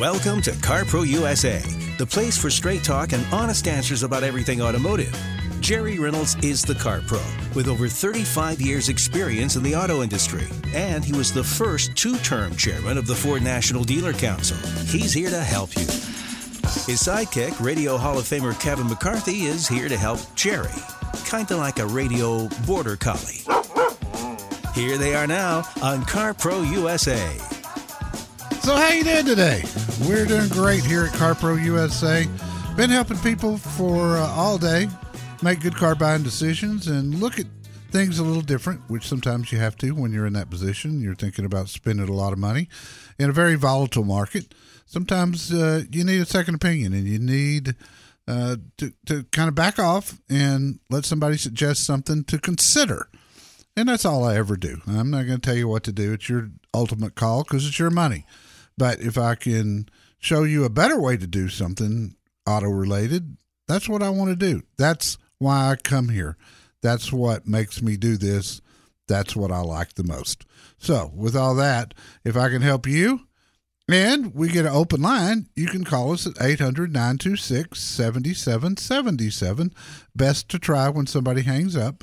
[0.00, 1.58] Welcome to CarPro USA,
[1.98, 5.14] the place for straight talk and honest answers about everything automotive.
[5.60, 7.20] Jerry Reynolds is the car pro
[7.54, 12.16] with over 35 years' experience in the auto industry, and he was the first two
[12.20, 14.56] term chairman of the Ford National Dealer Council.
[14.86, 15.84] He's here to help you.
[15.84, 20.70] His sidekick, Radio Hall of Famer Kevin McCarthy, is here to help Jerry,
[21.26, 23.44] kind of like a radio border collie.
[24.74, 27.49] Here they are now on CarPro USA.
[28.62, 29.62] So how you doing today?
[30.06, 32.26] We're doing great here at CarPro USA.
[32.76, 34.86] Been helping people for uh, all day
[35.42, 37.46] make good car buying decisions and look at
[37.90, 41.00] things a little different, which sometimes you have to when you're in that position.
[41.00, 42.68] You're thinking about spending a lot of money
[43.18, 44.54] in a very volatile market.
[44.84, 47.74] Sometimes uh, you need a second opinion and you need
[48.28, 53.08] uh, to, to kind of back off and let somebody suggest something to consider.
[53.74, 54.82] And that's all I ever do.
[54.86, 56.12] I'm not going to tell you what to do.
[56.12, 58.26] It's your ultimate call because it's your money.
[58.80, 63.36] But if I can show you a better way to do something auto related,
[63.68, 64.62] that's what I want to do.
[64.78, 66.38] That's why I come here.
[66.80, 68.62] That's what makes me do this.
[69.06, 70.46] That's what I like the most.
[70.78, 71.92] So, with all that,
[72.24, 73.20] if I can help you
[73.86, 79.74] and we get an open line, you can call us at 800 926 7777.
[80.16, 82.02] Best to try when somebody hangs up.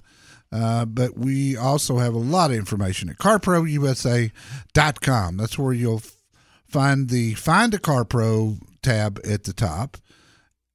[0.52, 5.38] Uh, but we also have a lot of information at carprousa.com.
[5.38, 6.04] That's where you'll
[6.68, 9.98] find the Find a Car Pro tab at the top,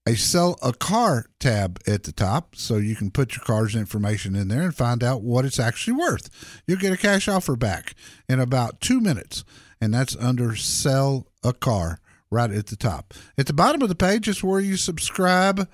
[0.06, 4.34] a Sell a Car tab at the top, so you can put your car's information
[4.34, 6.28] in there and find out what it's actually worth.
[6.66, 7.94] You'll get a cash offer back
[8.28, 9.44] in about two minutes,
[9.80, 13.14] and that's under Sell a Car right at the top.
[13.36, 15.68] At the bottom of the page is where you subscribe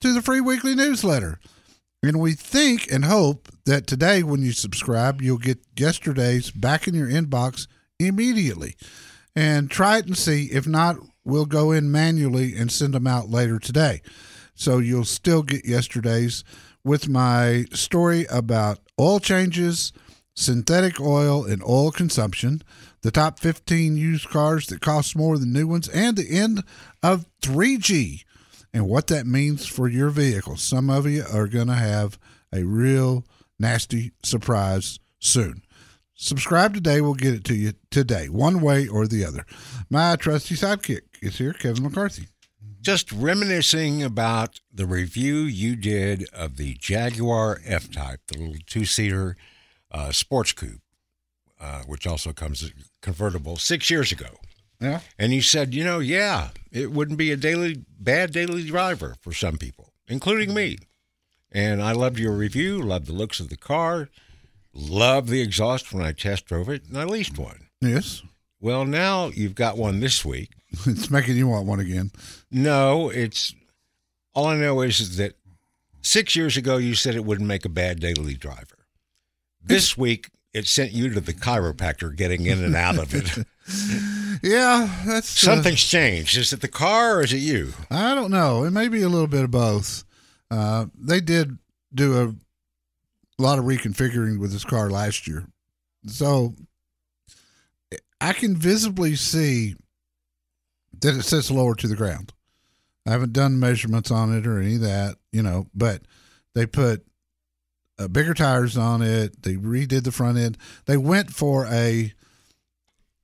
[0.00, 1.38] to the free weekly newsletter.
[2.02, 6.94] And we think and hope that today, when you subscribe, you'll get yesterday's back in
[6.94, 7.66] your inbox
[7.98, 8.74] immediately.
[9.36, 10.46] And try it and see.
[10.46, 14.02] If not, we'll go in manually and send them out later today.
[14.54, 16.44] So you'll still get yesterday's
[16.84, 19.92] with my story about oil changes,
[20.34, 22.62] synthetic oil, and oil consumption,
[23.02, 26.62] the top 15 used cars that cost more than new ones, and the end
[27.02, 28.24] of 3G
[28.72, 30.56] and what that means for your vehicle.
[30.56, 32.18] Some of you are going to have
[32.52, 33.24] a real
[33.58, 35.62] nasty surprise soon.
[36.22, 37.00] Subscribe today.
[37.00, 39.46] We'll get it to you today, one way or the other.
[39.88, 42.28] My trusty sidekick is here, Kevin McCarthy.
[42.82, 48.84] Just reminiscing about the review you did of the Jaguar F Type, the little two
[48.84, 49.34] seater
[49.90, 50.82] uh, sports coupe,
[51.58, 52.70] uh, which also comes
[53.00, 54.28] convertible, six years ago.
[54.78, 55.00] Yeah.
[55.18, 59.32] And you said, you know, yeah, it wouldn't be a daily bad daily driver for
[59.32, 60.76] some people, including me.
[61.50, 64.10] And I loved your review, loved the looks of the car,
[64.72, 67.68] loved the exhaust when I test drove it, and I leased one.
[67.80, 68.22] Yes.
[68.60, 70.50] Well, now you've got one this week.
[70.86, 72.12] It's making you want one again.
[72.50, 73.54] No, it's
[74.34, 75.34] all I know is, that
[76.00, 78.86] six years ago you said it wouldn't make a bad daily driver.
[79.60, 83.46] This week it sent you to the chiropractor getting in and out of it.
[84.42, 86.36] Yeah, that's uh, Something's changed.
[86.38, 87.74] Is it the car or is it you?
[87.90, 88.64] I don't know.
[88.64, 90.04] It may be a little bit of both.
[90.50, 91.58] Uh, they did
[91.94, 92.34] do a
[93.40, 95.46] lot of reconfiguring with this car last year,
[96.06, 96.54] so
[98.20, 99.74] I can visibly see
[101.00, 102.32] that it sits lower to the ground.
[103.06, 106.02] I haven't done measurements on it or any of that, you know, but
[106.54, 107.06] they put
[107.98, 109.42] uh, bigger tires on it.
[109.42, 110.58] They redid the front end.
[110.86, 112.12] They went for a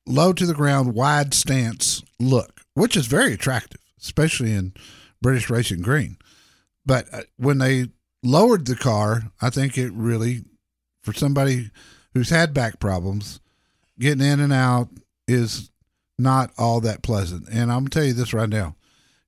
[0.07, 4.73] low to the ground, wide stance look, which is very attractive, especially in
[5.21, 6.17] British Racing Green.
[6.87, 7.89] But uh, when they
[8.27, 10.45] lowered the car, I think it really,
[11.03, 11.71] for somebody
[12.15, 13.41] who's had back problems,
[13.99, 14.89] getting in and out
[15.29, 15.71] is
[16.19, 17.49] not all that pleasant.
[17.49, 18.77] And I'm gonna tell you this right now: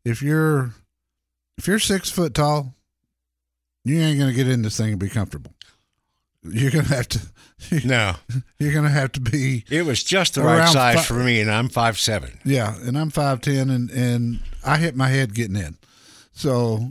[0.04, 0.72] if you're
[1.56, 2.75] if you're six foot tall,
[3.84, 5.53] you ain't gonna get in this thing and be comfortable.
[6.42, 7.20] You're gonna have to.
[7.84, 8.14] No.
[8.60, 9.64] You're gonna have to be.
[9.69, 12.38] It was just the right size fi- for me, and I'm five seven.
[12.44, 15.76] Yeah, and I'm five ten, and and I hit my head getting in.
[16.31, 16.88] So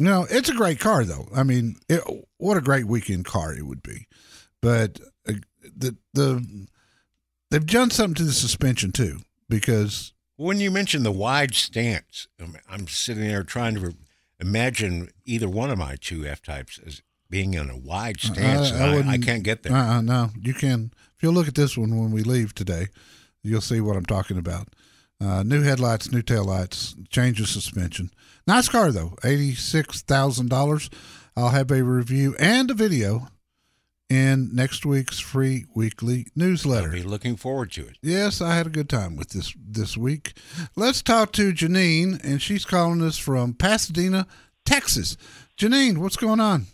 [0.00, 1.28] you know, it's a great car though.
[1.34, 2.00] I mean, it,
[2.38, 4.06] what a great weekend car it would be.
[4.62, 4.98] But
[5.28, 5.34] uh,
[5.76, 6.66] the the
[7.50, 9.18] they've done something to the suspension too
[9.48, 13.94] because When you mention the wide stance, I'm, I'm sitting there trying to
[14.40, 18.72] imagine either one of my two F types as being in a wide stance.
[18.72, 19.72] I- I I, can't get there.
[19.76, 22.86] uh, no, you can if you'll look at this one when we leave today,
[23.42, 24.68] you'll see what I'm talking about.
[25.22, 28.10] Uh, new headlights, new taillights, change of suspension.
[28.50, 30.90] Nice car though, eighty six thousand dollars.
[31.36, 33.28] I'll have a review and a video
[34.08, 36.88] in next week's free weekly I'll newsletter.
[36.90, 37.96] be looking forward to it.
[38.02, 40.32] Yes, I had a good time with this this week.
[40.74, 44.26] Let's talk to Janine, and she's calling us from Pasadena,
[44.66, 45.16] Texas.
[45.56, 46.66] Janine, what's going on?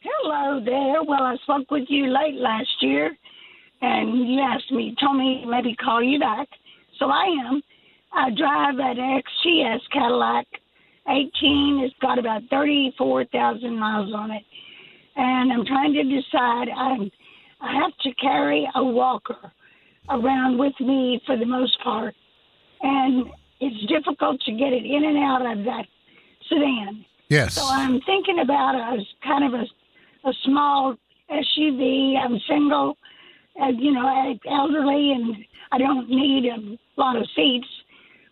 [0.00, 1.02] Hello there.
[1.02, 3.16] Well, I spoke with you late last year,
[3.82, 6.46] and you asked me, told me maybe call you back.
[7.00, 7.62] So I am.
[8.12, 10.46] I drive an XTS Cadillac
[11.08, 11.82] 18.
[11.84, 14.42] It's got about 34,000 miles on it,
[15.16, 16.68] and I'm trying to decide.
[16.74, 17.10] I'm,
[17.60, 19.52] I have to carry a walker
[20.10, 22.14] around with me for the most part,
[22.82, 23.26] and
[23.60, 25.86] it's difficult to get it in and out of that
[26.48, 27.04] sedan.
[27.28, 27.54] Yes.
[27.54, 30.96] So I'm thinking about a kind of a, a small
[31.30, 32.16] SUV.
[32.16, 32.96] I'm single,
[33.60, 35.36] uh, you know, elderly, and
[35.72, 37.66] I don't need a lot of seats.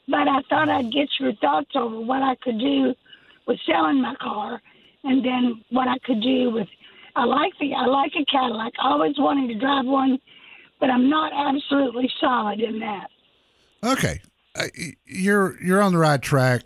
[0.09, 2.95] But I thought I'd get your thoughts over what I could do
[3.47, 4.61] with selling my car,
[5.05, 6.69] and then what I could do with.
[7.15, 8.73] I like the I like a Cadillac.
[8.79, 10.19] Always wanted to drive one,
[10.79, 13.09] but I'm not absolutely solid in that.
[13.85, 14.21] Okay,
[14.55, 14.67] Uh,
[15.07, 16.63] you're you're on the right track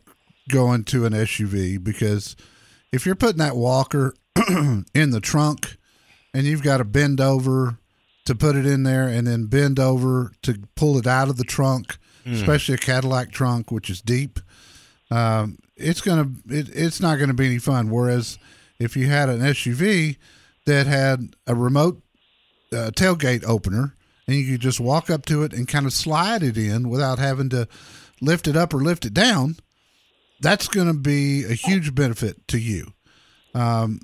[0.48, 2.36] going to an SUV because
[2.92, 4.14] if you're putting that walker
[4.94, 5.76] in the trunk
[6.34, 7.78] and you've got to bend over
[8.24, 11.44] to put it in there and then bend over to pull it out of the
[11.44, 14.40] trunk, especially a Cadillac trunk which is deep,
[15.10, 17.90] um, it's gonna it, it's not gonna be any fun.
[17.90, 18.38] Whereas
[18.78, 20.16] if you had an SUV
[20.66, 22.02] that had a remote
[22.72, 23.94] uh, tailgate opener
[24.26, 27.18] and you could just walk up to it and kind of slide it in without
[27.18, 27.66] having to
[28.20, 29.56] lift it up or lift it down,
[30.40, 32.92] that's going to be a huge benefit to you.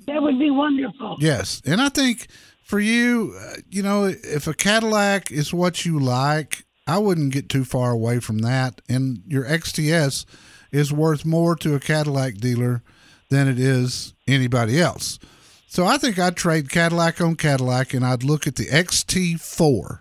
[0.07, 1.17] That would be wonderful.
[1.19, 1.61] Yes.
[1.65, 2.27] And I think
[2.61, 7.49] for you, uh, you know, if a Cadillac is what you like, I wouldn't get
[7.49, 8.81] too far away from that.
[8.87, 10.25] And your XTS
[10.71, 12.81] is worth more to a Cadillac dealer
[13.29, 15.19] than it is anybody else.
[15.67, 19.99] So I think I'd trade Cadillac on Cadillac and I'd look at the XT4.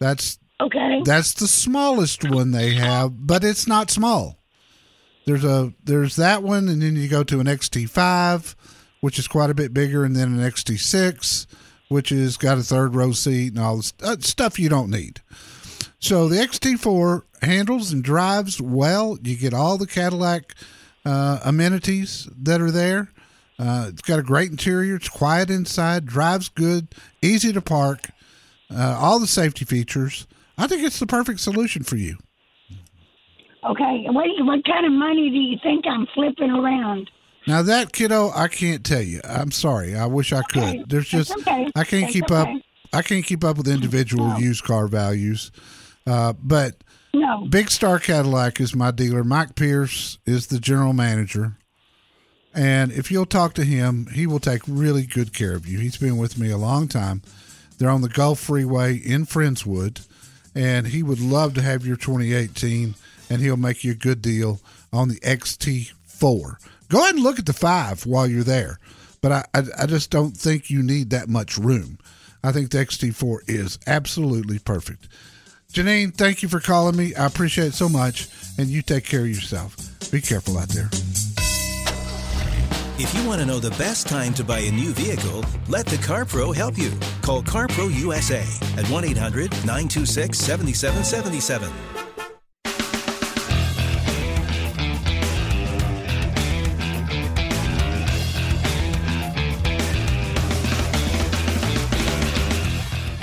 [0.00, 1.02] That's Okay.
[1.04, 4.38] that's the smallest one they have, but it's not small.
[5.26, 8.54] There's a there's that one, and then you go to an XT5,
[9.00, 11.46] which is quite a bit bigger, and then an XT6,
[11.88, 15.22] which has got a third row seat and all this uh, stuff you don't need.
[16.04, 19.16] So the XT4 handles and drives well.
[19.22, 20.54] You get all the Cadillac
[21.06, 23.08] uh, amenities that are there.
[23.58, 24.96] Uh, it's got a great interior.
[24.96, 26.04] It's quiet inside.
[26.04, 26.88] Drives good.
[27.22, 28.10] Easy to park.
[28.70, 30.26] Uh, all the safety features.
[30.58, 32.18] I think it's the perfect solution for you.
[33.66, 34.04] Okay.
[34.10, 37.10] What what kind of money do you think I'm flipping around?
[37.46, 39.22] Now that kiddo, I can't tell you.
[39.24, 39.96] I'm sorry.
[39.96, 40.62] I wish I could.
[40.62, 40.84] Okay.
[40.86, 41.70] There's just okay.
[41.74, 42.48] I can't That's keep up.
[42.92, 44.36] I can't keep up with individual No.
[44.36, 45.50] used car values.
[46.06, 46.76] Uh, but
[47.12, 47.46] No.
[47.48, 49.24] Big Star Cadillac is my dealer.
[49.24, 51.56] Mike Pierce is the general manager.
[52.54, 55.78] And if you'll talk to him, he will take really good care of you.
[55.78, 57.22] He's been with me a long time.
[57.78, 60.06] They're on the Gulf Freeway in Friendswood,
[60.54, 62.94] and he would love to have your 2018,
[63.28, 64.60] and he'll make you a good deal
[64.92, 66.56] on the XT4.
[66.88, 68.78] Go ahead and look at the 5 while you're there,
[69.20, 71.98] but I, I, I just don't think you need that much room.
[72.44, 75.08] I think the XT4 is absolutely perfect.
[75.74, 77.16] Janine, thank you for calling me.
[77.16, 78.28] I appreciate it so much,
[78.58, 79.76] and you take care of yourself.
[80.12, 80.88] Be careful out there.
[82.96, 85.96] If you want to know the best time to buy a new vehicle, let the
[85.96, 86.92] CarPro help you.
[87.22, 88.46] Call CarPro USA
[88.78, 92.13] at 1 800 926 7777.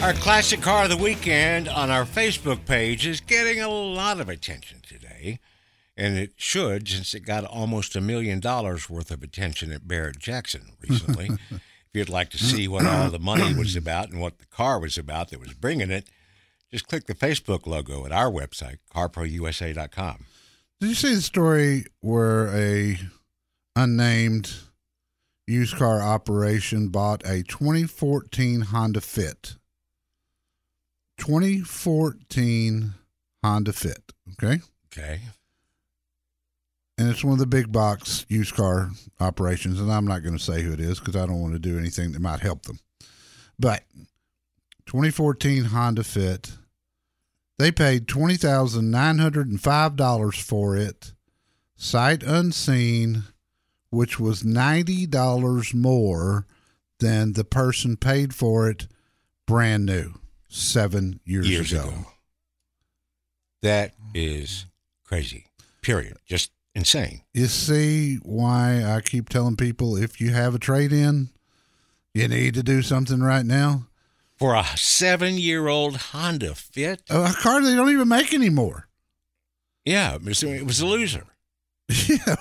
[0.01, 4.29] Our classic car of the weekend on our Facebook page is getting a lot of
[4.29, 5.37] attention today.
[5.95, 10.17] And it should, since it got almost a million dollars worth of attention at Barrett
[10.17, 11.29] Jackson recently.
[11.51, 11.61] if
[11.93, 14.97] you'd like to see what all the money was about and what the car was
[14.97, 16.07] about that was bringing it,
[16.71, 20.25] just click the Facebook logo at our website, carprousa.com.
[20.79, 22.97] Did you see the story where a
[23.75, 24.51] unnamed
[25.45, 29.57] used car operation bought a 2014 Honda Fit?
[31.17, 32.93] 2014
[33.43, 34.13] Honda Fit.
[34.33, 34.61] Okay.
[34.93, 35.21] Okay.
[36.97, 38.89] and it's one of the big box used car
[39.21, 41.59] operations and i'm not going to say who it is because i don't want to
[41.59, 42.77] do anything that might help them
[43.57, 43.83] but
[44.87, 46.51] 2014 honda fit
[47.57, 51.13] they paid $20905 for it
[51.77, 53.23] sight unseen
[53.91, 56.45] which was $90 more
[56.99, 58.87] than the person paid for it
[59.47, 60.15] brand new
[60.51, 61.83] seven years, Years ago.
[61.87, 62.05] ago.
[63.61, 64.65] That is
[65.03, 65.45] crazy.
[65.81, 66.17] Period.
[66.25, 67.21] Just insane.
[67.33, 71.29] You see why I keep telling people if you have a trade in,
[72.13, 73.87] You need to do something right now.
[74.37, 77.03] For a seven year old Honda Fit?
[77.09, 78.87] A car they don't even make anymore.
[79.85, 81.25] Yeah, it was, it was a loser.
[82.07, 82.35] Yeah,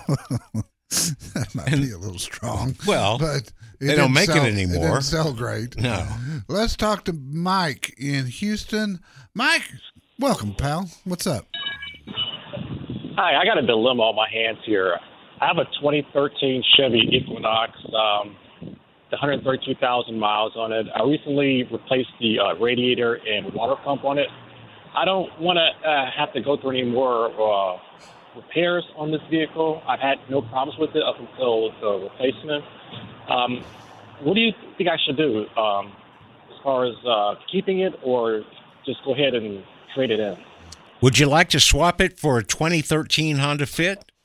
[1.34, 2.74] that might be a little strong.
[2.86, 4.86] Well, but it they don't didn't make it anymore.
[4.86, 5.78] It didn't sell great.
[5.78, 6.06] No.
[6.48, 9.00] Let's talk to Mike in Houston.
[9.32, 9.70] Mike,
[10.18, 10.90] welcome, pal.
[11.04, 11.46] What's up?
[13.16, 14.98] Hi, I got a dilemma on my hands here.
[15.40, 18.36] I have a 2013 Chevy Equinox, um,
[19.10, 20.86] the 132,000 miles on it.
[20.94, 24.28] I recently replaced the uh, radiator and water pump on it.
[24.94, 27.78] I don't want to uh, have to go through any more uh,
[28.36, 29.82] repairs on this vehicle.
[29.86, 32.64] I've had no problems with it up until the replacement.
[33.28, 33.64] Um,
[34.22, 35.92] what do you think I should do um,
[36.50, 38.42] as far as uh, keeping it or
[38.84, 39.62] just go ahead and
[39.94, 40.36] trade it in?
[41.00, 44.04] Would you like to swap it for a 2013 Honda Fit?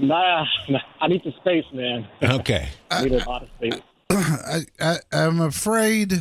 [0.00, 2.06] nah, nah, I need the space, man.
[2.22, 2.68] Okay.
[2.90, 3.80] I need a lot of space.
[4.10, 6.20] I, I, I'm afraid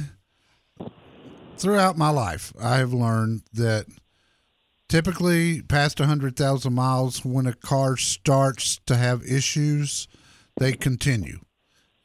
[1.57, 3.85] throughout my life, I have learned that
[4.95, 10.07] typically past 100,000 miles, when a car starts to have issues,
[10.55, 11.37] they continue.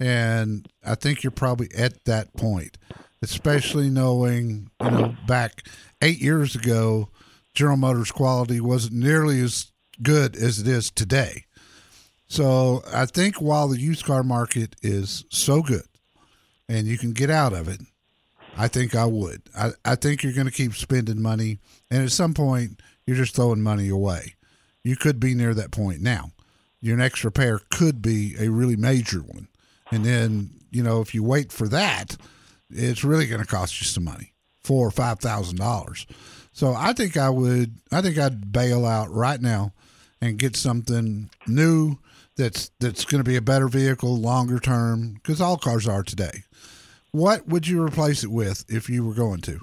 [0.00, 2.78] And I think you're probably at that point,
[3.22, 5.62] especially knowing, you know, back
[6.02, 7.10] eight years ago,
[7.54, 9.70] General Motors quality wasn't nearly as
[10.02, 11.44] good as it is today.
[12.26, 15.86] So I think while the used car market is so good
[16.68, 17.82] and you can get out of it,
[18.60, 19.42] I think I would.
[19.56, 21.60] I, I think you're going to keep spending money.
[21.90, 24.34] And at some point, you're just throwing money away.
[24.84, 26.32] You could be near that point now.
[26.82, 29.48] Your next repair could be a really major one.
[29.90, 32.18] And then, you know, if you wait for that,
[32.68, 36.06] it's really going to cost you some money four or five thousand dollars.
[36.52, 39.72] So I think I would, I think I'd bail out right now
[40.20, 41.96] and get something new
[42.36, 46.44] that's that's going to be a better vehicle longer term because all cars are today.
[47.12, 49.60] What would you replace it with if you were going to?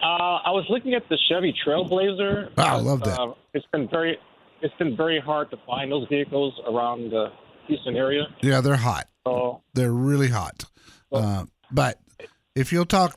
[0.00, 2.50] Uh, I was looking at the Chevy Trailblazer.
[2.58, 3.20] Oh, I love that.
[3.20, 4.18] Uh, it's been very,
[4.60, 7.28] it's been very hard to find those vehicles around the
[7.68, 8.26] Houston area.
[8.40, 9.08] Yeah, they're hot.
[9.24, 10.64] So They're really hot.
[11.12, 12.00] Uh, but
[12.56, 13.16] if you'll talk,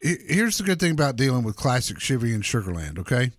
[0.00, 2.98] here's the good thing about dealing with classic Chevy and Sugar Land.
[2.98, 3.30] Okay,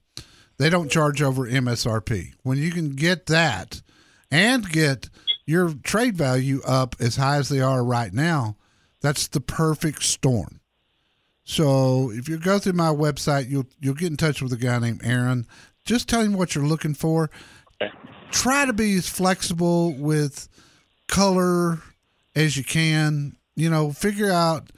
[0.58, 2.34] they don't charge over MSRP.
[2.44, 3.82] When you can get that
[4.30, 5.10] and get
[5.46, 8.56] your trade value up as high as they are right now,
[9.01, 10.62] that's the perfect storm.
[11.43, 14.79] So if you go through my website, you'll you'll get in touch with a guy
[14.79, 15.46] named Aaron.
[15.84, 17.29] Just tell him what you're looking for.
[18.31, 20.48] Try to be as flexible with
[21.08, 21.79] color
[22.36, 23.36] as you can.
[23.55, 24.70] You know, figure out.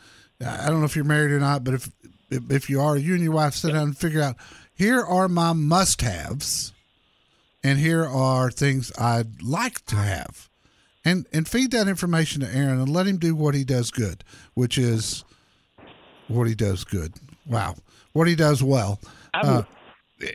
[0.45, 1.89] I don't know if you're married or not, but if
[2.29, 4.35] if, if you are, you and your wife sit down and figure out.
[4.75, 6.73] Here are my must-haves,
[7.63, 10.49] and here are things I'd like to have,
[11.05, 14.23] and and feed that information to Aaron and let him do what he does good,
[14.53, 15.23] which is
[16.27, 17.13] what he does good.
[17.47, 17.75] Wow,
[18.13, 18.99] what he does well.
[19.33, 19.63] Uh,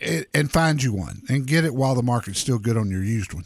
[0.02, 3.02] and- and find you one and get it while the market's still good on your
[3.02, 3.44] used one.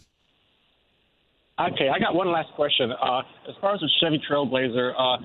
[1.60, 2.90] Okay, I got one last question.
[2.90, 5.18] Uh, as far as the Chevy Trailblazer, uh,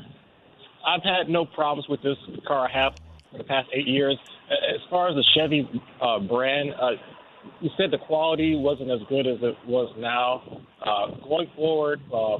[0.85, 2.93] I've had no problems with this car I have
[3.31, 4.15] for the past eight years.
[4.51, 5.67] As far as the Chevy
[5.99, 6.91] uh, brand, uh,
[7.61, 10.61] you said the quality wasn't as good as it was now.
[10.85, 12.37] Uh, going forward, uh,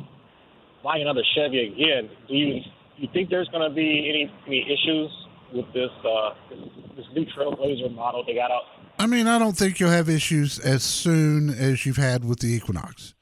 [0.84, 2.62] buying another Chevy again, do you
[2.98, 5.12] you think there's going to be any any issues
[5.54, 6.60] with this, uh, this
[6.96, 8.64] this new Trailblazer model they got out?
[9.00, 12.48] I mean, I don't think you'll have issues as soon as you've had with the
[12.48, 13.14] Equinox,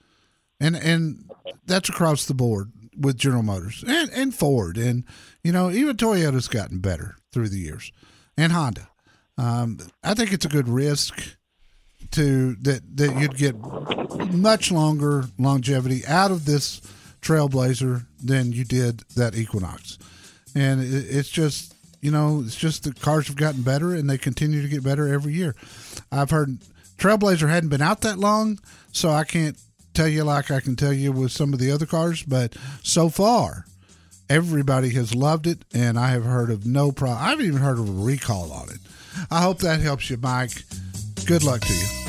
[0.59, 1.29] and and
[1.65, 5.03] that's across the board with General Motors and and Ford, and
[5.43, 7.91] you know even Toyota's gotten better through the years,
[8.37, 8.89] and Honda.
[9.37, 11.37] Um, I think it's a good risk
[12.15, 13.55] to that that you'd get
[14.33, 16.81] much longer longevity out of this
[17.21, 19.97] Trailblazer than you did that Equinox,
[20.53, 24.17] and it, it's just you know it's just the cars have gotten better and they
[24.17, 25.55] continue to get better every year.
[26.11, 26.59] I've heard
[26.97, 28.59] Trailblazer hadn't been out that long,
[28.91, 29.57] so I can't
[29.93, 33.09] tell you like I can tell you with some of the other cars, but so
[33.09, 33.65] far.
[34.27, 37.23] Everybody has loved it, and I have heard of no problem.
[37.23, 38.79] I haven't even heard of a recall on it.
[39.29, 40.63] I hope that helps you, Mike.
[41.27, 42.04] Good luck to you.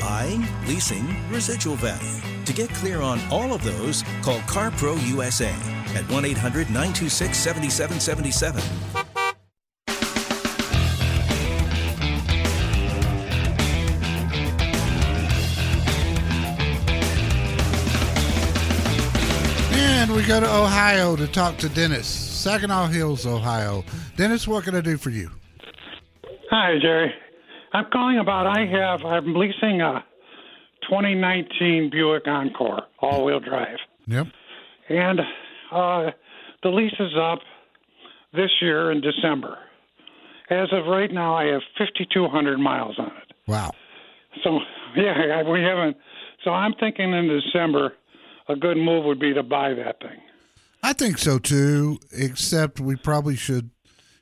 [0.00, 2.20] Buying, leasing, residual value.
[2.44, 5.54] To get clear on all of those, call CarPro USA
[5.94, 8.62] at 1 800 926 7777.
[20.06, 23.84] And we go to Ohio to talk to Dennis, Sagamore Hills, Ohio.
[24.16, 25.30] Dennis, what can I do for you?
[26.50, 27.12] Hi, Jerry.
[27.76, 30.02] I'm calling about I have I'm leasing a
[30.88, 34.28] 2019 Buick Encore, all-wheel drive, Yep.
[34.88, 35.20] and
[35.70, 36.10] uh,
[36.62, 37.40] the lease is up
[38.32, 39.58] this year in December.
[40.48, 43.32] As of right now, I have 5,200 miles on it.
[43.46, 43.72] Wow.
[44.42, 44.58] So
[44.96, 45.98] yeah, we haven't.
[46.44, 47.92] So I'm thinking in December,
[48.48, 50.18] a good move would be to buy that thing.
[50.82, 51.98] I think so too.
[52.10, 53.68] Except we probably should.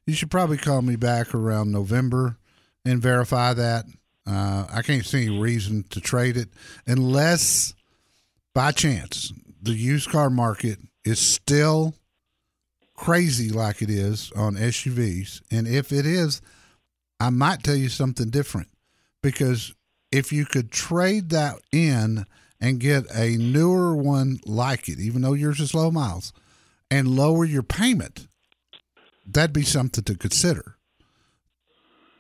[0.07, 2.37] You should probably call me back around November
[2.85, 3.87] and verify that.
[4.27, 6.49] Uh, I can't see any reason to trade it
[6.87, 7.75] unless,
[8.55, 11.95] by chance, the used car market is still
[12.95, 15.43] crazy like it is on SUVs.
[15.51, 16.41] And if it is,
[17.21, 18.69] I might tell you something different
[19.23, 19.75] because
[20.11, 22.27] if you could trade that in
[22.61, 26.33] and get a newer one like it, even though yours is low miles,
[26.91, 28.29] and lower your payment,
[29.27, 30.77] that'd be something to consider.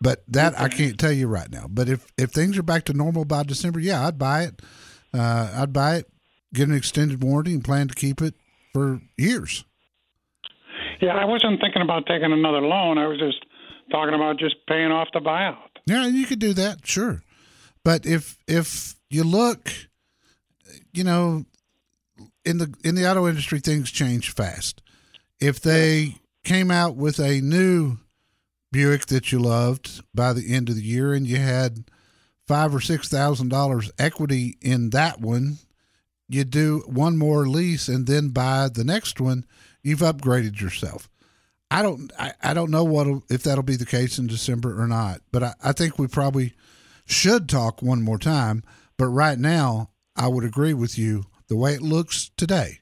[0.00, 1.66] But that I can't tell you right now.
[1.68, 4.60] But if if things are back to normal by December, yeah, I'd buy it.
[5.12, 6.10] Uh, I'd buy it,
[6.52, 8.34] get an extended warranty, and plan to keep it
[8.72, 9.64] for years.
[11.00, 12.98] Yeah, I wasn't thinking about taking another loan.
[12.98, 13.44] I was just
[13.90, 15.56] talking about just paying off the buyout.
[15.86, 17.22] Yeah, you could do that, sure.
[17.84, 19.72] But if if you look,
[20.92, 21.44] you know,
[22.44, 24.82] in the in the auto industry, things change fast.
[25.40, 27.98] If they came out with a new
[28.74, 31.84] Buick that you loved by the end of the year, and you had
[32.48, 35.58] five or six thousand dollars equity in that one,
[36.28, 39.44] you do one more lease and then buy the next one.
[39.84, 41.08] You've upgraded yourself.
[41.70, 44.88] I don't I, I don't know what if that'll be the case in December or
[44.88, 46.54] not, but I, I think we probably
[47.06, 48.64] should talk one more time.
[48.96, 51.26] But right now, I would agree with you.
[51.46, 52.80] The way it looks today,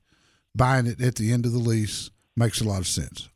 [0.54, 3.28] buying it at the end of the lease makes a lot of sense.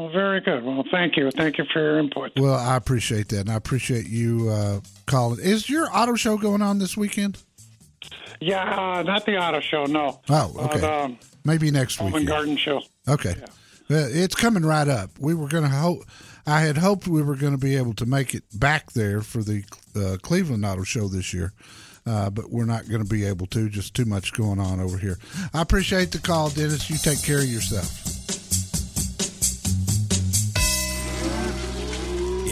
[0.00, 0.64] Well, very good.
[0.64, 1.30] Well, thank you.
[1.30, 2.32] Thank you for your input.
[2.38, 5.40] Well, I appreciate that, and I appreciate you uh, calling.
[5.40, 7.36] Is your auto show going on this weekend?
[8.40, 10.22] Yeah, uh, not the auto show, no.
[10.30, 10.80] Oh, okay.
[10.80, 12.80] the um, Maybe next and garden show.
[13.06, 13.34] Okay.
[13.90, 15.10] Uh, it's coming right up.
[15.18, 16.04] We were going to hope.
[16.46, 19.42] I had hoped we were going to be able to make it back there for
[19.42, 21.52] the uh, Cleveland Auto Show this year,
[22.06, 23.68] uh, but we're not going to be able to.
[23.68, 25.18] Just too much going on over here.
[25.52, 26.88] I appreciate the call, Dennis.
[26.88, 28.19] You take care of yourself.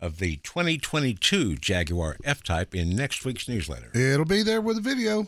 [0.00, 3.90] of the 2022 Jaguar F Type in next week's newsletter.
[3.94, 5.26] It'll be there with a video.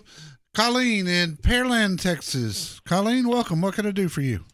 [0.54, 2.80] Colleen in Pearland, Texas.
[2.84, 3.60] Colleen, welcome.
[3.60, 4.44] What can I do for you?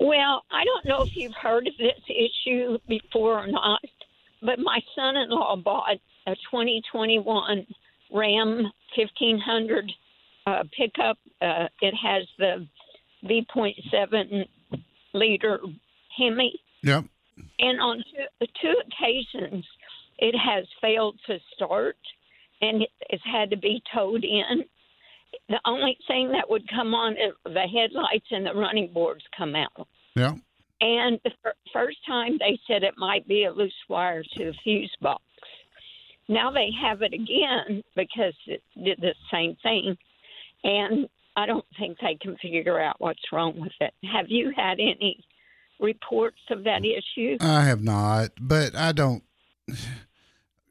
[0.00, 3.80] Well, I don't know if you've heard of this issue before or not,
[4.42, 5.96] but my son in law bought
[6.26, 7.66] a 2021
[8.12, 9.92] Ram 1500
[10.46, 11.18] uh, pickup.
[11.40, 12.66] Uh, it has the
[13.26, 14.46] V.7
[15.14, 15.60] liter
[16.18, 17.04] Hemi, Yep.
[17.58, 18.15] and on two, two
[19.06, 19.64] occasions
[20.18, 21.96] it has failed to start
[22.62, 24.64] and it's had to be towed in.
[25.48, 29.54] The only thing that would come on is the headlights and the running boards come
[29.54, 29.86] out.
[30.14, 30.32] Yeah.
[30.80, 34.54] And the fir- first time they said it might be a loose wire to the
[34.64, 35.22] fuse box.
[36.28, 39.96] Now they have it again because it did the same thing.
[40.64, 43.92] And I don't think they can figure out what's wrong with it.
[44.10, 45.22] Have you had any
[45.80, 47.36] reports of that issue?
[47.40, 49.22] I have not, but I don't.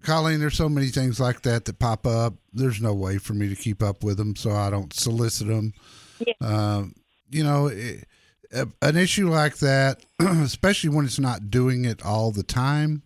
[0.04, 2.36] Colleen, there's so many things like that that pop up.
[2.54, 5.74] There's no way for me to keep up with them, so I don't solicit them.
[6.20, 6.34] Yeah.
[6.42, 6.94] Um,
[7.30, 8.06] you know, it,
[8.54, 13.04] a, an issue like that, especially when it's not doing it all the time,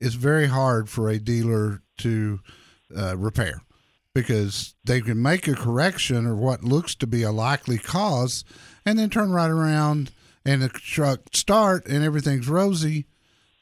[0.00, 2.40] is very hard for a dealer to
[2.96, 3.62] uh, repair
[4.14, 8.44] because they can make a correction or what looks to be a likely cause
[8.84, 10.10] and then turn right around
[10.44, 13.06] and the truck start and everything's rosy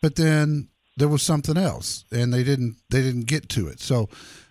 [0.00, 4.08] but then there was something else and they didn't they didn't get to it so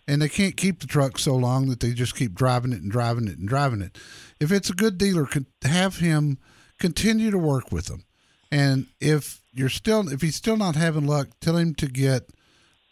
[0.08, 2.92] and they can't keep the truck so long that they just keep driving it and
[2.92, 3.98] driving it and driving it
[4.40, 5.28] if it's a good dealer
[5.64, 6.38] have him
[6.80, 8.04] continue to work with them
[8.52, 12.30] and if you're still if he's still not having luck tell him to get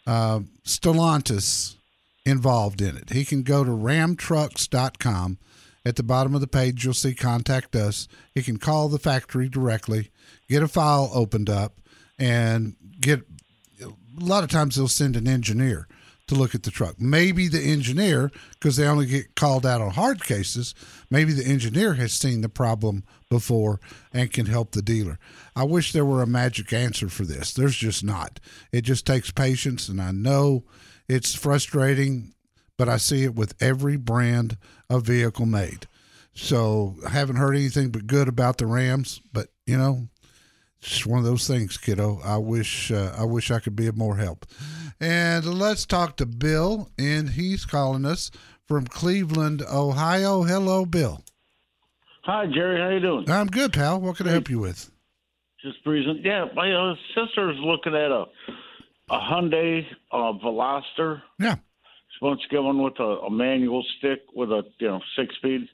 [0.08, 1.76] uh, Stellantis
[2.24, 3.10] involved in it.
[3.10, 5.38] He can go to ramtrucks.com.
[5.88, 8.08] At the bottom of the page, you'll see contact us.
[8.34, 10.10] He can call the factory directly,
[10.46, 11.80] get a file opened up,
[12.18, 13.22] and get
[13.82, 13.88] a
[14.20, 15.88] lot of times they'll send an engineer
[16.26, 17.00] to look at the truck.
[17.00, 20.74] Maybe the engineer, because they only get called out on hard cases,
[21.08, 23.80] maybe the engineer has seen the problem before
[24.12, 25.18] and can help the dealer.
[25.56, 27.54] I wish there were a magic answer for this.
[27.54, 28.40] There's just not.
[28.72, 30.64] It just takes patience, and I know
[31.08, 32.34] it's frustrating,
[32.76, 34.58] but I see it with every brand
[34.90, 35.86] of vehicle made.
[36.34, 40.08] So I haven't heard anything but good about the Rams, but you know,
[40.80, 42.20] it's one of those things, kiddo.
[42.24, 44.46] I wish uh, I wish I could be of more help.
[45.00, 48.30] And let's talk to Bill, and he's calling us
[48.66, 50.42] from Cleveland, Ohio.
[50.42, 51.22] Hello, Bill.
[52.22, 52.80] Hi, Jerry.
[52.80, 53.30] How you doing?
[53.30, 54.00] I'm good, pal.
[54.00, 54.90] What can I help you with?
[55.62, 56.20] Just breezing.
[56.22, 58.26] Yeah, my uh, sister's looking at a
[59.10, 61.22] a Hyundai uh, Veloster.
[61.38, 61.56] Yeah.
[62.18, 65.34] She wants to get one with a, a manual stick with a you know six
[65.36, 65.68] speed.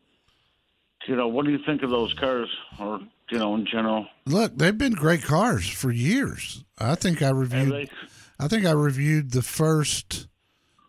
[1.06, 2.48] You know, what do you think of those cars,
[2.80, 4.06] or you know, in general?
[4.26, 6.64] Look, they've been great cars for years.
[6.78, 7.90] I think I reviewed.
[8.38, 10.28] I think I reviewed the first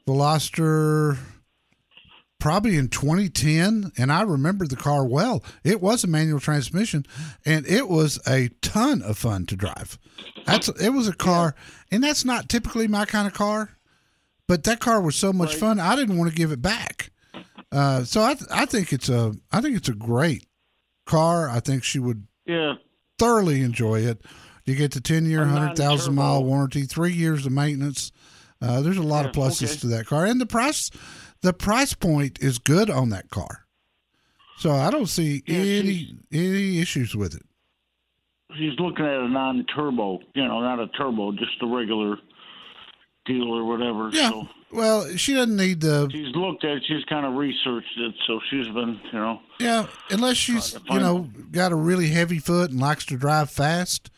[0.07, 1.17] Veloster
[2.39, 5.43] probably in 2010, and I remember the car well.
[5.63, 7.05] It was a manual transmission,
[7.45, 9.97] and it was a ton of fun to drive.
[10.45, 11.55] That's it was a car,
[11.91, 13.71] and that's not typically my kind of car,
[14.47, 15.79] but that car was so much fun.
[15.79, 17.11] I didn't want to give it back.
[17.71, 20.47] Uh, so I I think it's a I think it's a great
[21.05, 21.49] car.
[21.49, 22.75] I think she would Yeah.
[23.19, 24.21] thoroughly enjoy it.
[24.65, 28.11] You get the 10 year, 100,000 mile warranty, three years of maintenance.
[28.61, 29.79] Uh, there's a lot of pluses okay.
[29.81, 30.25] to that car.
[30.25, 30.89] And the price,
[31.41, 33.67] the price point is good on that car.
[34.57, 37.43] So I don't see Yeah, any any issues with it.
[38.57, 40.19] She's looking at a non-turbo.
[40.33, 42.17] You know, not a turbo, just a regular
[43.25, 44.09] deal or whatever.
[44.11, 44.29] Yeah.
[44.29, 46.77] So Well, she doesn't need the she's looked at.
[46.77, 46.83] it.
[46.87, 48.13] She's kind of researched it.
[48.27, 49.39] So she's been, you know.
[49.59, 54.09] yeah, unless she's you know got a really heavy foot and likes to drive fast.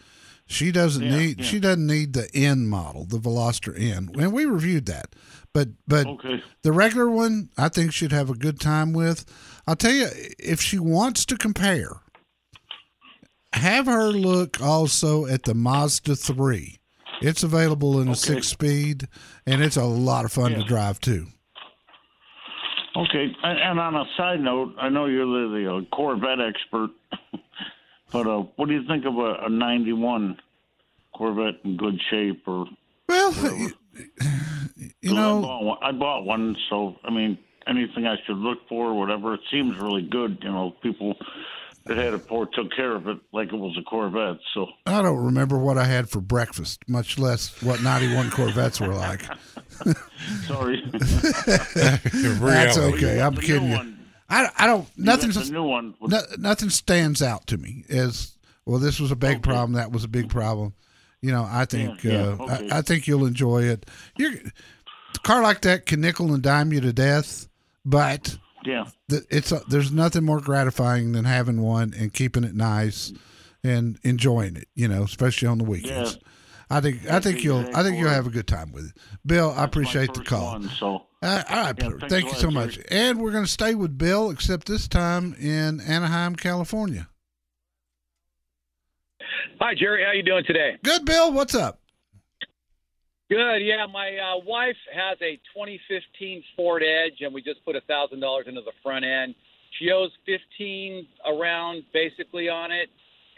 [0.50, 1.44] She doesn't Yeah, need yeah.
[1.46, 4.10] she doesn't need the N model, the Veloster N.
[4.18, 5.14] And we reviewed that.
[5.54, 6.42] But but Okay.
[6.62, 9.26] The regular one, I think she'd have a good time with.
[9.68, 10.08] I'll tell you,
[10.40, 12.02] if she wants to compare,
[13.54, 16.77] have her look also at the Mazda 3.
[17.22, 19.08] It's available in a six speed,
[19.46, 21.28] and it's a lot of fun to drive too.
[22.96, 26.90] Okay, and on a side note, I know you're the, the uh, Corvette expert,
[28.12, 30.38] but uh, what do you think of a, a '91
[31.16, 32.42] Corvette in good shape?
[32.48, 32.66] Or
[33.08, 33.72] Well, you,
[35.02, 38.60] you I know, bought, one, I bought one, so I mean, anything I should look
[38.68, 39.36] for, whatever.
[39.36, 40.40] It seems really good.
[40.42, 41.16] You know, people
[41.88, 44.40] that had a poor took care of it like it was a Corvette.
[44.54, 48.94] So I don't remember what I had for breakfast, much less what 91 Corvettes were
[48.94, 49.22] like.
[50.48, 50.82] sorry.
[50.92, 53.22] That's okay.
[53.22, 53.94] I'm the kidding you.
[54.30, 55.96] I, I don't, you got nothing's, the new one.
[56.02, 58.34] no, nothing stands out to me as
[58.66, 58.80] well.
[58.80, 59.40] This was a big Okay.
[59.40, 59.74] problem.
[59.74, 60.74] That was a big problem.
[61.22, 62.70] You know, I think Yeah, yeah, uh, okay.
[62.72, 63.90] I, I think you'll enjoy it.
[64.18, 67.48] You're, a car like that can nickel and dime you to death,
[67.86, 68.86] but Yeah.
[69.10, 73.14] it's a, there's nothing more gratifying than having one and keeping it nice
[73.64, 74.68] and enjoying it.
[74.76, 76.16] You know, especially on the weekends.
[76.16, 76.28] Yeah.
[76.70, 78.98] I think I think you'll I think you'll have a good time with it.
[79.26, 80.52] Bill, I That's my appreciate the call.
[80.54, 82.76] One, so Uh, all right, Yeah, Thank you so much.
[82.76, 82.88] Jerry.
[82.92, 87.08] And we're going to stay with Bill, except this time in Anaheim, California.
[89.60, 90.04] Hi, Jerry.
[90.06, 90.78] How you doing today?
[90.84, 91.32] Good, Bill.
[91.32, 91.80] What's up?
[93.30, 93.58] Good.
[93.58, 98.22] Yeah, my uh, wife has a 2015 Ford Edge, and we just put a thousand
[98.22, 99.36] dollars into the front end.
[99.78, 102.90] She owes 15 around basically on it,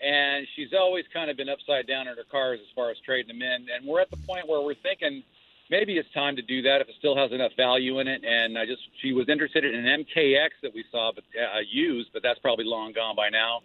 [0.06, 3.40] and she's always kind of been upside down in her cars as far as trading
[3.40, 3.66] them in.
[3.74, 5.24] And we're at the point where we're thinking
[5.72, 8.24] maybe it's time to do that if it still has enough value in it.
[8.24, 12.10] And I just she was interested in an MKX that we saw, but uh, used,
[12.14, 13.62] but that's probably long gone by now.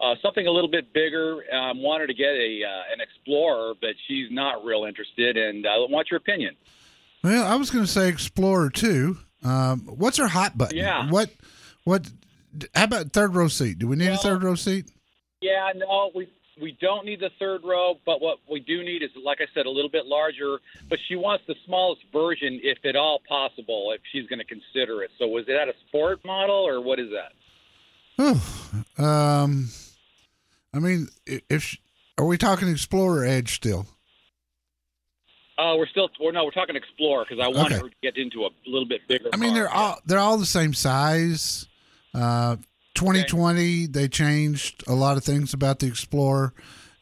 [0.00, 1.42] Uh, something a little bit bigger.
[1.52, 5.36] Um, wanted to get a uh, an Explorer, but she's not real interested.
[5.36, 6.56] And I want your opinion.
[7.24, 9.18] Well, I was going to say Explorer too.
[9.42, 10.76] Um, what's her hot button?
[10.76, 11.10] Yeah.
[11.10, 11.30] What?
[11.84, 12.10] What?
[12.74, 13.78] How about third row seat?
[13.78, 14.90] Do we need a third row seat?
[15.40, 16.28] Yeah, no, we
[16.60, 19.66] we don't need the third row, but what we do need is, like I said,
[19.66, 20.58] a little bit larger.
[20.88, 25.02] But she wants the smallest version, if at all possible, if she's going to consider
[25.02, 25.10] it.
[25.18, 27.32] So, was that a sport model or what is that?
[28.18, 29.68] Oh, um,
[30.76, 31.76] I mean, if
[32.18, 33.86] are we talking Explorer Edge still?
[35.58, 37.82] Oh, we're still, we're, no, we're talking Explorer because I want Okay.
[37.82, 39.30] her to get into a little bit bigger.
[39.32, 39.58] I mean, car.
[39.58, 41.66] they're all they're all the same size.
[42.14, 42.56] Uh,
[42.94, 46.52] 2020, they changed a lot of things about the Explorer,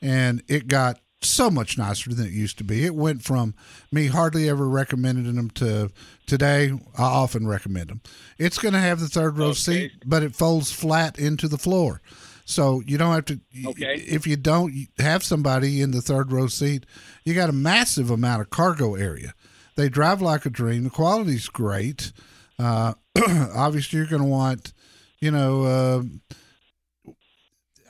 [0.00, 2.84] and it got so much nicer than it used to be.
[2.84, 3.54] It went from
[3.90, 5.90] me hardly ever recommending them to
[6.26, 6.70] today.
[6.98, 8.02] I often recommend them.
[8.38, 9.54] It's going to have the third row Okay.
[9.54, 12.02] seat, but it folds flat into the floor.
[12.44, 13.40] So you don't have to.
[13.66, 13.94] Okay.
[13.96, 16.84] If you don't have somebody in the third row seat,
[17.24, 19.34] you got a massive amount of cargo area.
[19.76, 20.84] They drive like a dream.
[20.84, 22.12] The quality's great.
[22.58, 22.94] Uh,
[23.54, 24.72] obviously, you're going to want,
[25.20, 27.12] you know, uh,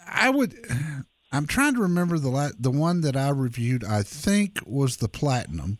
[0.08, 0.54] I would.
[1.32, 3.84] I'm trying to remember the la- the one that I reviewed.
[3.84, 5.78] I think was the platinum,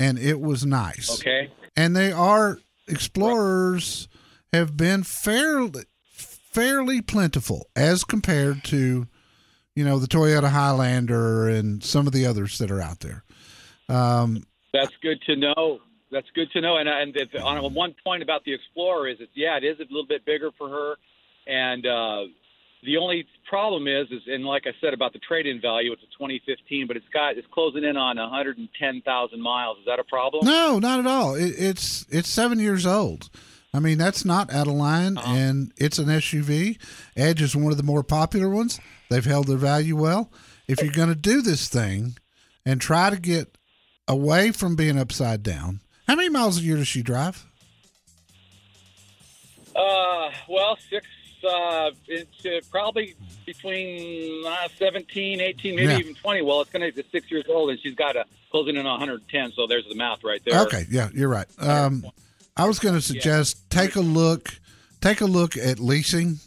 [0.00, 1.20] and it was nice.
[1.20, 1.50] Okay.
[1.76, 4.08] And they are explorers
[4.52, 5.84] have been fairly
[6.56, 9.06] fairly plentiful as compared to,
[9.74, 13.24] you know, the Toyota Highlander and some of the others that are out there.
[13.90, 14.42] Um,
[14.72, 15.80] That's good to know.
[16.10, 16.78] That's good to know.
[16.78, 19.82] And and if, on one point about the Explorer is it's yeah, it is a
[19.82, 20.94] little bit bigger for her,
[21.46, 22.22] and uh,
[22.84, 26.18] the only problem is is and like I said about the trade-in value, it's a
[26.18, 29.78] 2015, but it's got it's closing in on 110,000 miles.
[29.78, 30.46] Is that a problem?
[30.46, 31.34] No, not at all.
[31.34, 33.28] It, it's it's seven years old.
[33.76, 35.30] I mean, that's not out of line, Uh-huh.
[35.32, 36.78] and it's an SUV.
[37.16, 38.80] Edge is one of the more popular ones.
[39.10, 40.30] They've held their value well.
[40.66, 42.16] If you're going to do this thing
[42.64, 43.56] and try to get
[44.08, 47.44] away from being upside down, how many miles a year does she drive?
[49.74, 51.06] Uh, well, six.
[51.46, 55.98] Uh, it's uh, probably between uh, 17, 18, maybe Yeah.
[55.98, 56.42] even 20.
[56.42, 58.98] Well, it's going to be six years old, and she's got a closing in on
[58.98, 59.52] 110.
[59.52, 60.62] So there's the math right there.
[60.62, 61.46] Okay, yeah, you're right.
[61.58, 62.04] Um,
[62.56, 64.48] I was going to suggest take a look,
[65.00, 66.38] take a look at leasing.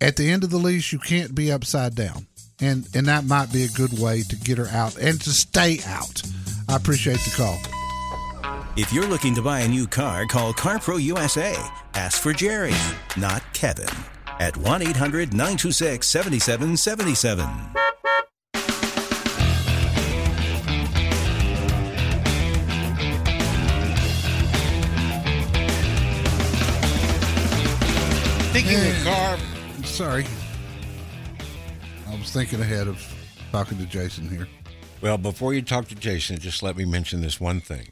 [0.00, 2.26] At the end of the lease, you can't be upside down,
[2.60, 5.78] and and that might be a good way to get her out and to stay
[5.86, 6.22] out.
[6.68, 7.58] I appreciate the call.
[8.76, 11.54] If you're looking to buy a new car, call CarPro USA.
[11.94, 12.74] Ask for Jerry,
[13.16, 13.88] not Kevin.
[14.40, 18.01] At 1 800 926 7777.
[28.64, 29.38] Thinking of car,
[29.84, 30.24] Sorry,
[32.08, 33.02] I was thinking ahead of
[33.50, 34.46] talking to Jason here.
[35.00, 37.88] Well, before you talk to Jason, just let me mention this one thing.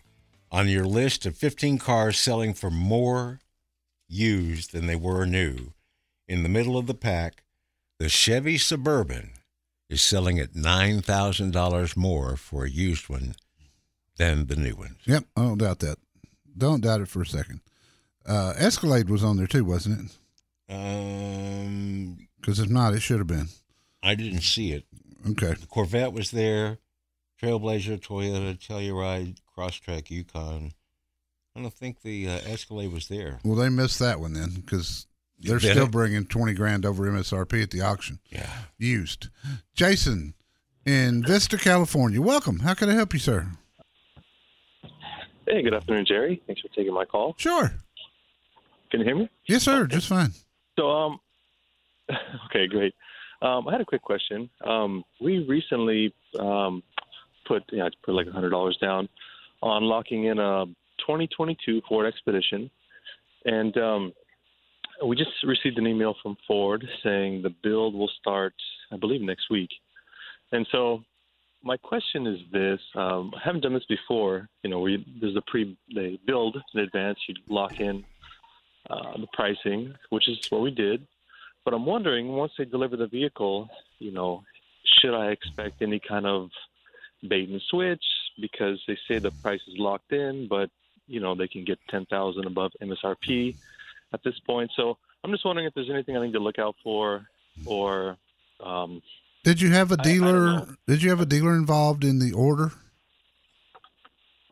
[0.52, 3.40] On your list of 15 cars selling for more
[4.08, 5.72] used than they were new,
[6.28, 7.42] in the middle of the pack,
[7.98, 9.32] the Chevy Suburban
[9.88, 13.34] is selling at $9,000 more for a used one
[14.18, 14.98] than the new ones.
[15.04, 15.98] Yep, I don't doubt that.
[16.56, 17.60] Don't doubt it for a second.
[18.24, 20.16] Uh, Escalade was on there too, wasn't it?
[20.70, 23.48] Um, Because if not, it should have been.
[24.02, 24.84] I didn't see it.
[25.30, 25.52] Okay.
[25.54, 26.78] The Corvette was there,
[27.42, 30.72] Trailblazer, Toyota, Telluride, Crosstrek, Yukon.
[31.56, 33.40] I don't think the uh, Escalade was there.
[33.44, 35.06] Well, they missed that one then because
[35.38, 35.90] they're Did still it?
[35.90, 38.20] bringing 20 grand over MSRP at the auction.
[38.30, 38.48] Yeah.
[38.78, 39.28] Used.
[39.74, 40.34] Jason
[40.86, 42.22] in Vista, California.
[42.22, 42.60] Welcome.
[42.60, 43.48] How can I help you, sir?
[45.46, 46.40] Hey, good afternoon, Jerry.
[46.46, 47.34] Thanks for taking my call.
[47.36, 47.72] Sure.
[48.90, 49.28] Can you hear me?
[49.46, 49.86] Yes, sir.
[49.86, 50.32] Just fine.
[50.80, 51.20] So, um,
[52.46, 52.94] okay, great.
[53.42, 54.48] Um, I had a quick question.
[54.64, 56.82] Um, we recently um,
[57.46, 59.06] put, yeah, I put like hundred dollars down
[59.62, 60.64] on locking in a
[61.00, 62.70] 2022 Ford Expedition,
[63.44, 64.12] and um,
[65.06, 68.54] we just received an email from Ford saying the build will start,
[68.90, 69.70] I believe, next week.
[70.52, 71.02] And so,
[71.62, 74.48] my question is this: um, I haven't done this before.
[74.62, 78.02] You know, you, there's a pre, they build in advance, you lock in
[78.90, 81.06] uh, the pricing, which is what we did.
[81.64, 84.42] But I'm wondering, once they deliver the vehicle, you know,
[85.00, 86.50] should I expect any kind of
[87.28, 88.02] bait and switch
[88.40, 90.70] because they say the price is locked in, but
[91.06, 93.54] you know they can get ten thousand above MSRP
[94.12, 94.70] at this point.
[94.74, 97.26] So I'm just wondering if there's anything I need to look out for,
[97.66, 98.16] or
[98.64, 99.02] um,
[99.44, 100.66] Did you have a dealer?
[100.86, 102.72] did you have a dealer involved in the order?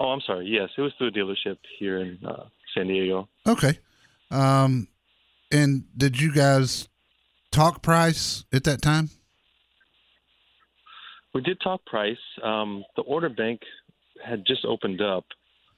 [0.01, 3.29] oh, I'm sorry, yes, it was through a dealership here in uh, San Diego.
[3.46, 3.79] Okay.
[4.31, 4.88] Um,
[5.51, 6.88] and did you guys
[7.51, 9.11] talk price at that time?
[11.35, 12.19] We did talk price.
[12.43, 13.62] Um, the order bank
[14.25, 15.25] had just opened up,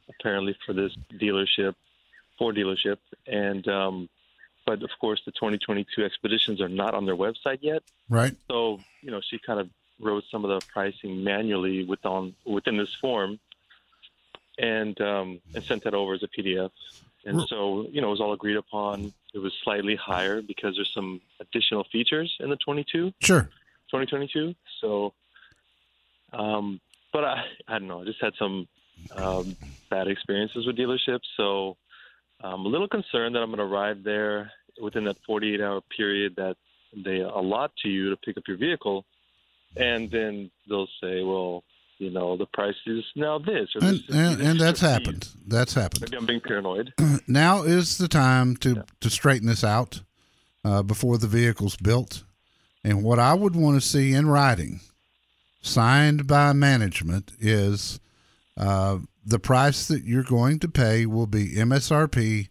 [0.09, 1.75] apparently for this dealership,
[2.39, 4.09] Ford dealership, and um,
[4.67, 7.83] but of course the 2022 expeditions are not on their website yet.
[8.09, 8.35] Right.
[8.49, 9.69] So you know she kind of
[10.01, 13.39] wrote some of the pricing manually with on within this form,
[14.59, 16.71] and um, and sent that over as a PDF.
[17.24, 19.12] And so you know it was all agreed upon.
[19.35, 23.12] It was slightly higher because there's some additional features in the 22.
[23.20, 23.42] Sure.
[23.90, 24.54] 2022.
[24.80, 25.12] So,
[26.33, 26.80] um,
[27.12, 28.02] but I, I don't know.
[28.02, 28.68] I just had some
[29.16, 29.56] um,
[29.90, 31.76] bad experiences with dealerships, so
[32.40, 36.37] I'm a little concerned that I'm going to arrive there within that 48 hour period
[36.37, 36.56] that
[36.96, 39.04] they allot to you to pick up your vehicle,
[39.76, 41.64] and then they'll say, well,
[42.01, 44.81] you know, the price is now this, or And, this is and, this and that's
[44.81, 45.29] happened.
[45.47, 46.01] That's happened.
[46.03, 46.95] Maybe I'm being paranoid.
[47.29, 50.01] now is the time to to straighten this out
[50.65, 52.25] uh, before the vehicle's built.
[52.83, 54.81] And what I would want to see in writing,
[55.61, 58.01] signed by management, is
[58.57, 62.49] uh, the price that you're going to pay will be MSRP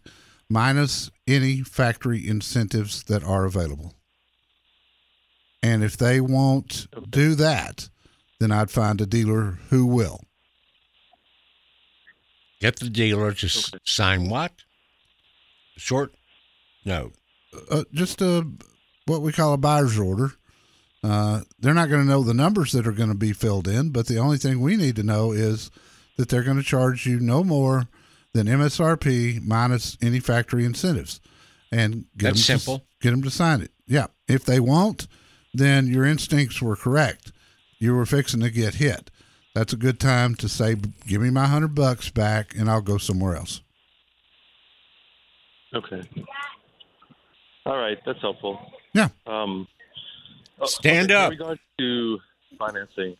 [0.48, 3.94] minus any factory incentives that are available.
[5.60, 7.88] And if they won't do that,
[8.40, 10.24] then I'd find a dealer who will.
[12.60, 14.52] Get the dealer to s sign what?
[15.76, 16.12] Short
[16.84, 17.14] note.
[17.70, 18.46] Uh, just a
[19.06, 20.32] what we call a buyer's order.
[21.02, 23.90] Uh, they're not going to know the numbers that are going to be filled in,
[23.90, 25.70] but the only thing we need to know is
[26.18, 27.88] that they're going to charge you no more
[28.34, 31.20] than MSRP minus any factory incentives,
[31.72, 32.78] and get That's them simple.
[32.80, 33.70] To, get them to sign it.
[33.86, 35.08] Yeah, if they won't,
[35.54, 37.32] then your instincts were correct.
[37.80, 39.10] You were fixing to get hit.
[39.54, 42.98] That's a good time to say, "Give me my hundred bucks back, and I'll go
[42.98, 43.62] somewhere else."
[45.74, 46.02] Okay.
[47.64, 48.60] All right, that's helpful.
[48.92, 49.08] Yeah.
[49.26, 49.66] Um,
[50.60, 51.32] uh, Stand okay, up.
[51.32, 52.18] In regard to
[52.58, 53.16] financing,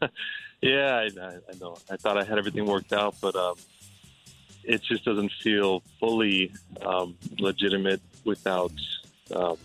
[0.62, 1.76] yeah, I, I I know.
[1.90, 3.56] I thought I had everything worked out, but um,
[4.64, 8.72] it just doesn't feel fully um, legitimate without.
[9.34, 9.58] Um,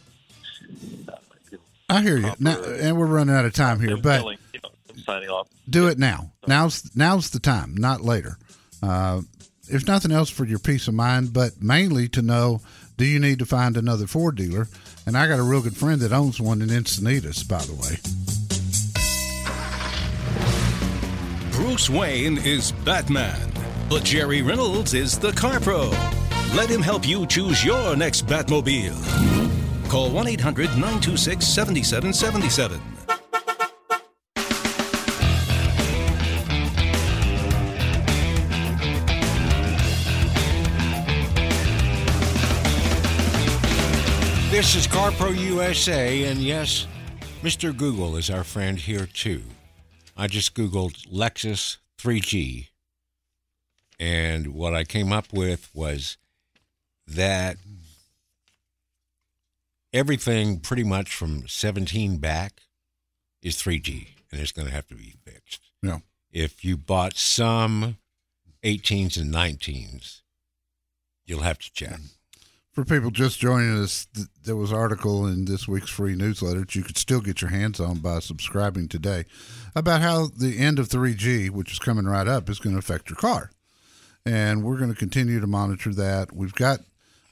[1.94, 2.32] I hear you.
[2.40, 4.70] Now, and we're running out of time here, but filling, you know,
[5.04, 5.48] signing off.
[5.70, 6.32] do it now.
[6.48, 8.38] Now's now's the time, not later.
[8.82, 9.22] Uh,
[9.70, 12.62] if nothing else, for your peace of mind, but mainly to know:
[12.98, 14.68] Do you need to find another Ford dealer?
[15.06, 17.98] And I got a real good friend that owns one in Encinitas, by the way.
[21.52, 23.52] Bruce Wayne is Batman,
[23.88, 25.92] but Jerry Reynolds is the Car Pro.
[26.56, 29.53] Let him help you choose your next Batmobile.
[29.94, 32.82] Call 1 800 926 7777.
[44.50, 46.88] This is CarPro USA, and yes,
[47.44, 47.78] Mr.
[47.78, 49.44] Google is our friend here too.
[50.18, 52.70] I just Googled Lexus 3G,
[54.00, 56.18] and what I came up with was
[57.06, 57.58] that
[59.94, 62.62] everything pretty much from 17 back
[63.42, 65.62] is 3G, and it's going to have to be fixed.
[65.82, 66.00] Yeah.
[66.32, 67.98] If you bought some
[68.64, 70.22] 18s and 19s,
[71.26, 72.00] you'll have to check.
[72.72, 76.62] For people just joining us, th- there was an article in this week's free newsletter
[76.62, 79.26] that you could still get your hands on by subscribing today
[79.76, 83.12] about how the end of 3G, which is coming right up, is going to affect
[83.12, 83.52] your car.
[84.26, 86.32] And we're going to continue to monitor that.
[86.32, 86.80] We've got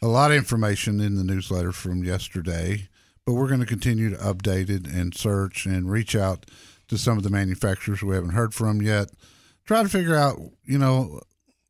[0.01, 2.87] a lot of information in the newsletter from yesterday,
[3.25, 6.45] but we're going to continue to update it and search and reach out
[6.87, 9.09] to some of the manufacturers we haven't heard from yet.
[9.65, 11.21] Try to figure out, you know,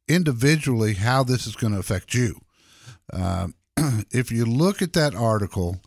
[0.07, 2.39] individually how this is going to affect you.
[3.11, 3.49] Uh,
[4.11, 5.81] if you look at that article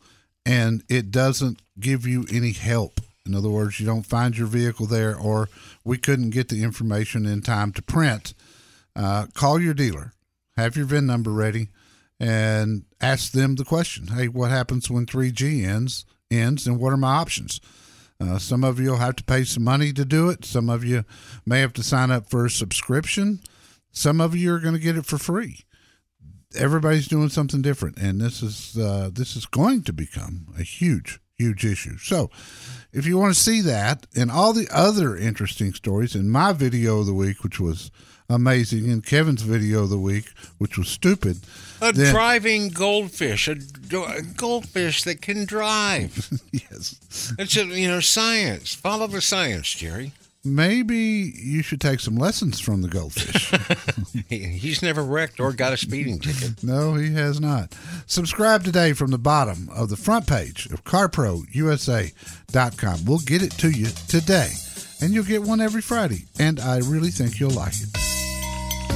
[0.45, 4.87] and it doesn't give you any help, in other words, you don't find your vehicle
[4.87, 5.49] there, or
[5.83, 8.35] we couldn't get the information in time to print,
[8.95, 10.13] uh, call your dealer,
[10.59, 11.69] have your VIN number ready,
[12.21, 16.05] and ask them the question: Hey, what happens when 3G ends?
[16.31, 17.61] Ends, and what are my options?
[18.21, 20.45] Uh, some of you will have to pay some money to do it.
[20.45, 21.05] Some of you
[21.45, 23.41] may have to sign up for a subscription.
[23.93, 25.65] Some of you are going to get it for free
[26.57, 31.21] everybody's doing something different, and this is uh, this is going to become a huge,
[31.37, 31.99] huge issue.
[31.99, 32.31] So,
[32.93, 37.01] if you want to see that and all the other interesting stories in my video
[37.01, 37.91] of the week, which was
[38.29, 40.25] amazing, in Kevin's video of the week,
[40.59, 41.39] which was stupid,
[41.81, 43.57] A then- driving goldfish, a,
[43.97, 46.29] a goldfish that can drive.
[46.53, 46.97] yes,
[47.39, 48.75] It's a, you know science.
[48.75, 50.13] Follow the science, Jerry.
[50.45, 53.53] maybe you should take some lessons from the goldfish.
[54.29, 56.63] He's never wrecked or got a speeding ticket.
[56.65, 57.75] No, he has not.
[58.07, 63.05] Subscribe today from the bottom of the front page of CarProUSA.com.
[63.05, 64.51] We'll get it to you today,
[65.01, 67.89] and you'll get one every Friday, and I really think you'll like it.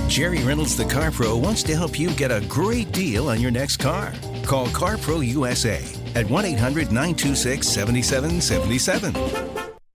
[0.06, 3.50] Jerry Reynolds, the Car Pro, wants to help you get a great deal on your
[3.50, 4.12] next car.
[4.44, 5.82] Call Car Pro USA
[6.14, 9.77] at 1 800 926 7777.